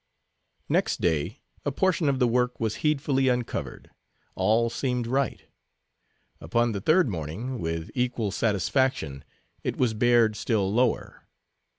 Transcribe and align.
Next 0.67 0.99
day 0.99 1.41
a 1.63 1.71
portion 1.71 2.09
of 2.09 2.17
the 2.17 2.27
work 2.27 2.59
was 2.59 2.77
heedfully 2.77 3.27
uncovered. 3.27 3.91
All 4.33 4.67
seemed 4.71 5.05
right. 5.05 5.45
Upon 6.39 6.71
the 6.71 6.81
third 6.81 7.07
morning, 7.07 7.59
with 7.59 7.91
equal 7.93 8.31
satisfaction, 8.31 9.23
it 9.63 9.77
was 9.77 9.93
bared 9.93 10.35
still 10.35 10.73
lower. 10.73 11.27